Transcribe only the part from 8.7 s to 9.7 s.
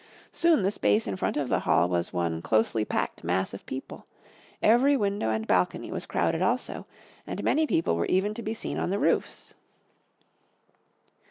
on the roofs.